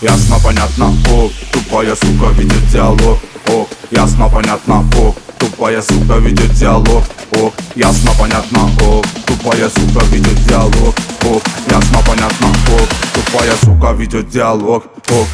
[0.00, 7.04] ясно, понятно, ок Тупая сука ведет диалог, ок Ясно, понятно, ок Тупая сука ведет диалог,
[7.32, 14.28] ок Ясно, понятно, ок Тупая сука ведет диалог, ок Ясно, понятно, ок Тупая сука ведет
[14.28, 15.26] диалог, ок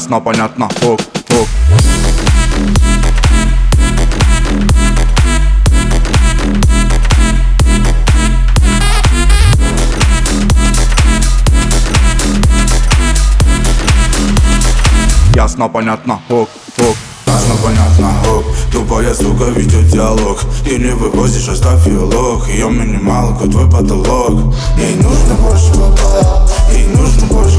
[0.00, 0.98] Ясно, понятно, ок,
[1.28, 1.48] ок.
[15.34, 16.96] Ясно, понятно, ок, ок.
[17.26, 18.44] Ясно, понятно, ок.
[18.72, 20.40] Тупая сука ведет диалог.
[20.64, 24.54] Ты не вывозишь, оставь ее лог Ее минималка, твой потолок.
[24.78, 27.49] Ей нужно больше бабла Ей нужно больше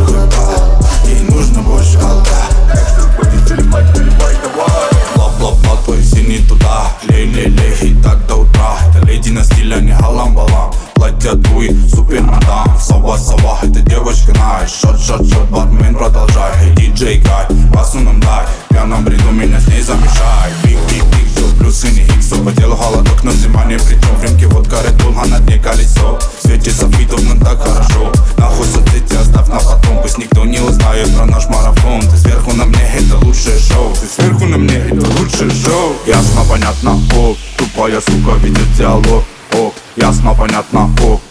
[13.11, 14.67] мадам Сова, сова, это девочка най.
[14.67, 16.51] Шот, шот, шот, бармен продолжай.
[16.63, 18.45] Эй, диджей Гай, басу нам дай.
[18.45, 20.51] В пьяном бреду меня с ней замешай.
[20.63, 24.15] Биг, биг, биг, все плюсы не иксо По телу холодок, но зима не при чем
[24.15, 26.19] В рюмке водка Red Bull, а на дне колесо.
[26.37, 28.11] В свете софитов, но так хорошо.
[28.37, 32.01] Нахуй соцсети оставь на потом Пусть никто не узнает про наш марафон.
[32.01, 33.93] Ты сверху на мне, это лучшее шоу.
[33.93, 35.93] Ты сверху на мне, это лучшее шоу.
[36.05, 39.23] Ясно, понятно, ок Тупая сука ведет диалог,
[39.53, 41.21] ок Ясно, понятно, ок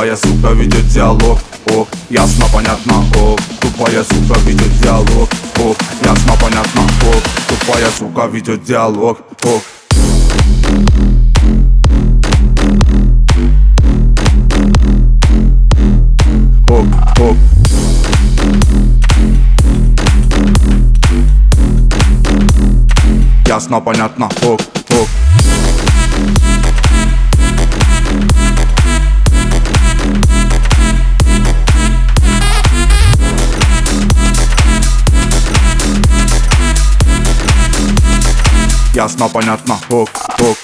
[0.00, 1.38] Тупая сука ведет диалог,
[1.76, 8.64] ок Ясно, понятно, ок Тупая сука ведет диалог, ок Ясно, понятно, ок Тупая сука ведет
[8.64, 9.62] диалог, ок
[16.66, 17.36] Ок,
[23.46, 25.29] Ясно, понятно, ок, ок
[39.00, 40.58] Ясно, понятно, ок, ок